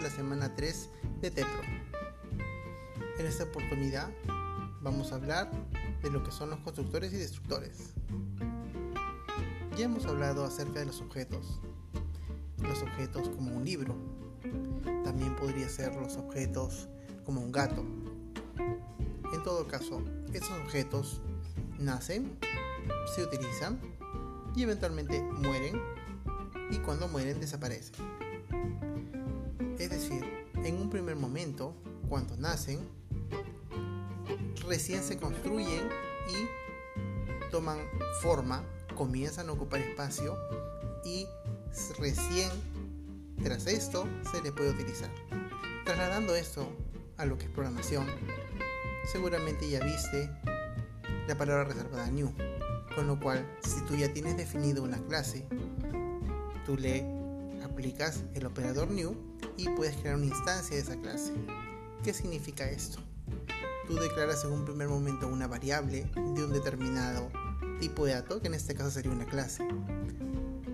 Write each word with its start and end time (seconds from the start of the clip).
la 0.00 0.10
semana 0.10 0.54
3 0.54 0.90
de 1.22 1.30
TEPRO. 1.30 1.62
En 3.18 3.26
esta 3.26 3.44
oportunidad 3.44 4.10
vamos 4.82 5.10
a 5.10 5.14
hablar 5.14 5.50
de 6.02 6.10
lo 6.10 6.22
que 6.22 6.30
son 6.30 6.50
los 6.50 6.58
constructores 6.60 7.14
y 7.14 7.16
destructores. 7.16 7.94
Ya 9.78 9.86
hemos 9.86 10.04
hablado 10.04 10.44
acerca 10.44 10.80
de 10.80 10.86
los 10.86 11.00
objetos. 11.00 11.60
Los 12.58 12.82
objetos 12.82 13.30
como 13.30 13.56
un 13.56 13.64
libro. 13.64 13.94
También 15.02 15.34
podría 15.36 15.68
ser 15.68 15.94
los 15.94 16.16
objetos 16.16 16.88
como 17.24 17.40
un 17.40 17.50
gato. 17.50 17.82
En 19.32 19.42
todo 19.44 19.66
caso, 19.66 20.02
estos 20.32 20.50
objetos 20.62 21.22
nacen, 21.78 22.38
se 23.14 23.22
utilizan 23.22 23.80
y 24.54 24.62
eventualmente 24.62 25.22
mueren 25.22 25.80
y 26.70 26.78
cuando 26.78 27.08
mueren 27.08 27.40
desaparecen. 27.40 28.25
En 30.66 30.82
un 30.82 30.90
primer 30.90 31.14
momento, 31.14 31.76
cuando 32.08 32.36
nacen, 32.36 32.80
recién 34.66 35.00
se 35.04 35.16
construyen 35.16 35.88
y 36.28 37.52
toman 37.52 37.78
forma, 38.20 38.64
comienzan 38.96 39.48
a 39.48 39.52
ocupar 39.52 39.78
espacio 39.78 40.36
y 41.04 41.24
recién 42.00 42.50
tras 43.44 43.68
esto 43.68 44.08
se 44.28 44.42
les 44.42 44.50
puede 44.50 44.70
utilizar. 44.70 45.08
Trasladando 45.84 46.34
esto 46.34 46.68
a 47.16 47.26
lo 47.26 47.38
que 47.38 47.44
es 47.44 47.50
programación, 47.52 48.04
seguramente 49.12 49.70
ya 49.70 49.78
viste 49.84 50.28
la 51.28 51.38
palabra 51.38 51.62
reservada 51.62 52.10
new, 52.10 52.34
con 52.96 53.06
lo 53.06 53.20
cual 53.20 53.48
si 53.60 53.82
tú 53.82 53.94
ya 53.94 54.12
tienes 54.12 54.36
definido 54.36 54.82
una 54.82 54.98
clase, 55.04 55.46
tú 56.66 56.76
le 56.76 57.06
aplicas 57.62 58.24
el 58.34 58.46
operador 58.46 58.90
new 58.90 59.35
y 59.56 59.68
puedes 59.70 59.96
crear 59.96 60.16
una 60.16 60.26
instancia 60.26 60.76
de 60.76 60.82
esa 60.82 60.96
clase. 60.96 61.32
¿Qué 62.02 62.12
significa 62.12 62.68
esto? 62.70 62.98
Tú 63.86 63.94
declaras 63.94 64.44
en 64.44 64.52
un 64.52 64.64
primer 64.64 64.88
momento 64.88 65.28
una 65.28 65.46
variable 65.46 66.04
de 66.14 66.44
un 66.44 66.52
determinado 66.52 67.30
tipo 67.80 68.04
de 68.04 68.14
dato, 68.14 68.40
que 68.40 68.48
en 68.48 68.54
este 68.54 68.74
caso 68.74 68.90
sería 68.90 69.12
una 69.12 69.26
clase. 69.26 69.66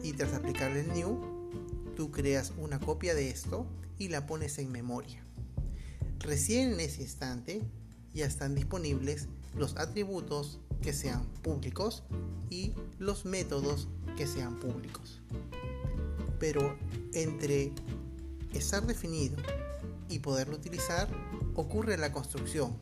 Y 0.03 0.13
tras 0.13 0.33
aplicarle 0.35 0.81
el 0.81 0.93
new, 0.93 1.19
tú 1.97 2.11
creas 2.11 2.53
una 2.59 2.81
copia 2.81 3.15
de 3.15 3.31
esto 3.31 3.67
y 3.99 4.09
la 4.09 4.27
pones 4.27 4.59
en 4.59 4.73
memoria. 4.73 5.23
Recién 6.21 6.73
en 6.73 6.81
ese 6.81 7.03
instante 7.03 7.63
ya 8.15 8.27
están 8.27 8.55
disponibles 8.55 9.29
los 9.57 9.77
atributos 9.77 10.61
que 10.81 10.93
sean 10.93 11.25
públicos 11.43 12.03
y 12.51 12.75
los 12.99 13.25
métodos 13.25 13.89
que 14.17 14.27
sean 14.27 14.59
públicos 14.59 15.23
pero 16.43 16.77
entre 17.13 17.71
estar 18.59 18.87
definido 18.87 19.37
y 20.09 20.19
poderlo 20.19 20.57
utilizar 20.57 21.09
ocurre 21.55 21.97
la 21.97 22.13
construcción. 22.13 22.77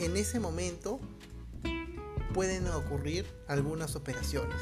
En 0.00 0.16
ese 0.16 0.40
momento 0.40 1.00
pueden 2.34 2.66
ocurrir 2.68 3.26
algunas 3.48 3.96
operaciones. 3.96 4.56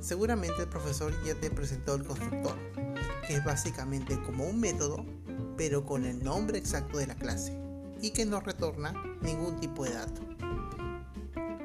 Seguramente 0.00 0.62
el 0.62 0.68
profesor 0.68 1.12
ya 1.24 1.34
te 1.34 1.50
presentó 1.50 1.94
el 1.94 2.04
constructor, 2.04 2.56
que 3.26 3.36
es 3.36 3.44
básicamente 3.44 4.20
como 4.22 4.44
un 4.44 4.60
método, 4.60 5.04
pero 5.56 5.84
con 5.84 6.04
el 6.04 6.22
nombre 6.22 6.58
exacto 6.58 6.98
de 6.98 7.06
la 7.06 7.16
clase 7.16 7.58
y 8.00 8.10
que 8.10 8.24
no 8.24 8.40
retorna 8.40 8.92
ningún 9.22 9.58
tipo 9.58 9.84
de 9.84 9.94
dato. 9.94 10.20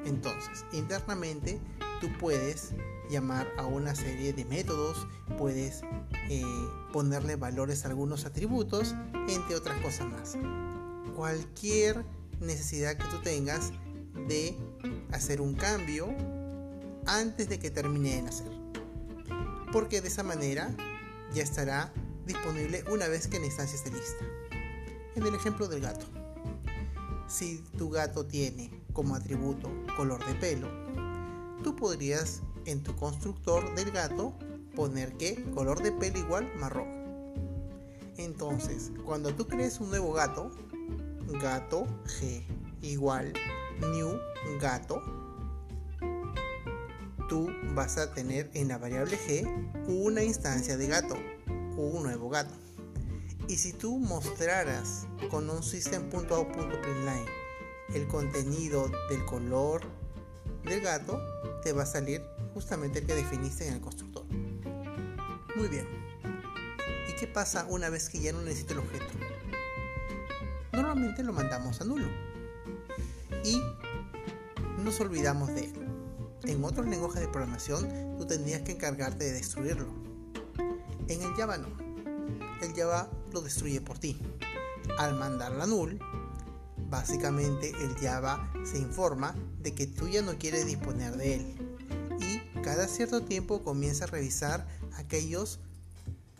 Entonces, 0.06 0.66
internamente 0.74 1.60
tú 2.02 2.12
puedes 2.20 2.74
llamar 3.10 3.48
a 3.58 3.66
una 3.66 3.94
serie 3.94 4.34
de 4.34 4.44
métodos, 4.44 5.08
puedes 5.38 5.84
eh, 6.30 6.44
ponerle 6.92 7.36
valores 7.36 7.86
a 7.86 7.90
algunos 7.90 8.26
atributos, 8.26 8.96
entre 9.30 9.56
otras 9.56 9.80
cosas 9.82 10.08
más. 10.08 10.38
Cualquier 11.16 12.04
necesidad 12.40 12.98
que 12.98 13.08
tú 13.08 13.22
tengas 13.22 13.72
de 14.28 14.58
hacer 15.12 15.40
un 15.40 15.54
cambio 15.54 16.08
antes 17.06 17.48
de 17.48 17.60
que 17.60 17.70
termine 17.70 18.16
de 18.16 18.22
nacer. 18.24 18.52
Porque 19.72 20.02
de 20.02 20.08
esa 20.08 20.24
manera 20.24 20.76
ya 21.34 21.44
estará 21.44 21.94
disponible 22.26 22.84
una 22.92 23.08
vez 23.08 23.28
que 23.28 23.40
la 23.40 23.46
instancia 23.46 23.78
esté 23.78 23.92
lista. 23.92 24.26
En 25.16 25.26
el 25.26 25.36
ejemplo 25.36 25.68
del 25.68 25.82
gato. 25.82 26.06
Si 27.28 27.64
tu 27.78 27.90
gato 27.90 28.26
tiene 28.26 28.72
como 28.92 29.16
atributo 29.16 29.70
color 29.96 30.26
de 30.26 30.34
pelo, 30.36 30.81
tú 31.62 31.76
podrías 31.76 32.42
en 32.66 32.84
tu 32.84 32.96
constructor 32.96 33.74
del 33.76 33.92
gato 33.92 34.34
poner 34.76 35.14
que 35.18 35.44
color 35.54 35.82
de 35.82 35.92
pelo 35.92 36.20
igual 36.20 36.52
marrón. 36.58 37.02
Entonces, 38.18 38.92
cuando 39.06 39.34
tú 39.34 39.48
crees 39.48 39.80
un 39.80 39.90
nuevo 39.90 40.14
gato, 40.14 40.52
gato 41.42 41.86
G 42.06 42.44
igual 42.82 43.34
new 43.80 44.20
gato, 44.60 45.02
tú 47.30 47.50
vas 47.74 47.98
a 47.98 48.14
tener 48.14 48.52
en 48.54 48.68
la 48.68 48.78
variable 48.78 49.18
G 49.18 49.46
una 49.88 50.24
instancia 50.24 50.78
de 50.78 50.88
gato, 50.88 51.16
un 51.78 52.04
nuevo 52.04 52.30
gato. 52.30 52.54
Y 53.48 53.58
si 53.58 53.74
tú 53.74 53.98
mostraras 53.98 55.08
con 55.30 55.50
un 55.50 55.64
system.out.println 55.64 57.26
el 57.94 58.08
contenido 58.08 58.90
del 59.10 59.26
color 59.26 59.82
del 60.64 60.82
gato, 60.82 61.20
te 61.64 61.74
va 61.74 61.84
a 61.84 61.86
salir 61.86 62.24
justamente 62.54 63.00
el 63.00 63.06
que 63.06 63.16
definiste 63.16 63.68
en 63.68 63.76
el 63.76 63.82
constructor. 63.82 64.26
Muy 65.56 65.68
bien. 65.70 65.88
¿Y 67.08 67.14
qué 67.14 67.28
pasa 67.28 67.66
una 67.70 67.90
vez 67.90 68.10
que 68.10 68.20
ya 68.20 68.32
no 68.32 68.42
necesito 68.42 68.74
el 68.74 68.80
objeto? 68.80 69.14
Normalmente 70.74 71.24
lo 71.24 71.34
mandamos 71.34 71.82
a 71.82 71.86
nulo. 71.86 72.08
Y 73.44 73.62
nos 74.84 75.00
olvidamos 75.00 75.50
de 75.50 75.66
él. 75.66 75.74
En 76.44 76.64
otros 76.64 76.88
lenguajes 76.88 77.22
de 77.22 77.28
programación 77.28 78.18
tú 78.18 78.26
tendrías 78.26 78.62
que 78.62 78.72
encargarte 78.72 79.26
de 79.26 79.34
destruirlo. 79.34 79.94
En 81.08 81.22
el 81.22 81.34
Java 81.36 81.58
no. 81.58 81.68
El 82.62 82.74
Java 82.74 83.10
lo 83.32 83.42
destruye 83.42 83.82
por 83.82 84.00
ti. 84.00 84.20
Al 84.98 85.16
mandarla 85.16 85.66
a 85.66 85.68
null, 85.68 86.00
básicamente 86.92 87.72
el 87.82 87.96
Java 87.96 88.54
se 88.64 88.78
informa 88.78 89.34
de 89.64 89.74
que 89.74 89.88
tú 89.88 90.08
ya 90.08 90.22
no 90.22 90.38
quieres 90.38 90.68
disponer 90.68 91.18
de 91.18 91.36
él 91.36 91.72
cada 92.62 92.88
cierto 92.88 93.24
tiempo 93.24 93.64
comienza 93.64 94.06
a 94.06 94.08
revisar 94.08 94.68
aquellos 94.96 95.60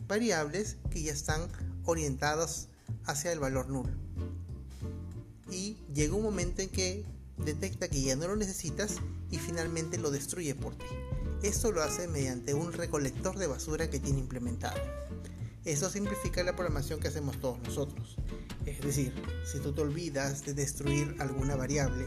variables 0.06 0.76
que 0.90 1.02
ya 1.02 1.12
están 1.12 1.48
orientados 1.84 2.68
hacia 3.04 3.32
el 3.32 3.40
valor 3.40 3.68
nulo. 3.68 3.90
Y 5.50 5.78
llega 5.92 6.14
un 6.14 6.22
momento 6.22 6.62
en 6.62 6.68
que 6.68 7.04
detecta 7.38 7.88
que 7.88 8.02
ya 8.02 8.14
no 8.14 8.28
lo 8.28 8.36
necesitas 8.36 8.96
y 9.30 9.38
finalmente 9.38 9.98
lo 9.98 10.10
destruye 10.10 10.54
por 10.54 10.76
ti. 10.76 10.84
Esto 11.42 11.72
lo 11.72 11.82
hace 11.82 12.06
mediante 12.06 12.54
un 12.54 12.72
recolector 12.72 13.36
de 13.36 13.48
basura 13.48 13.90
que 13.90 13.98
tiene 13.98 14.20
implementado. 14.20 14.80
Esto 15.64 15.90
simplifica 15.90 16.44
la 16.44 16.54
programación 16.54 17.00
que 17.00 17.08
hacemos 17.08 17.40
todos 17.40 17.58
nosotros. 17.60 18.16
Es 18.66 18.80
decir, 18.80 19.12
si 19.44 19.58
tú 19.58 19.72
te 19.72 19.82
olvidas 19.82 20.44
de 20.44 20.54
destruir 20.54 21.16
alguna 21.18 21.56
variable, 21.56 22.06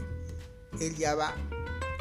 él 0.80 0.94
ya 0.96 1.14
va 1.14 1.34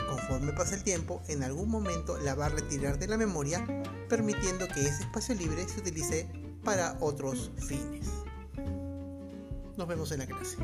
Conforme 0.07 0.53
pasa 0.53 0.75
el 0.75 0.83
tiempo, 0.83 1.21
en 1.27 1.43
algún 1.43 1.69
momento 1.69 2.17
la 2.17 2.35
va 2.35 2.45
a 2.45 2.49
retirar 2.49 2.99
de 2.99 3.07
la 3.07 3.17
memoria, 3.17 3.65
permitiendo 4.07 4.67
que 4.67 4.81
ese 4.81 5.03
espacio 5.03 5.35
libre 5.35 5.67
se 5.67 5.79
utilice 5.79 6.29
para 6.63 6.97
otros 6.99 7.51
fines. 7.67 8.07
Nos 9.77 9.87
vemos 9.87 10.11
en 10.11 10.19
la 10.19 10.27
clase. 10.27 10.57